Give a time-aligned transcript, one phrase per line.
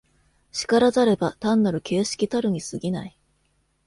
[0.51, 3.15] 然らざれば単なる形式たるに過ぎない。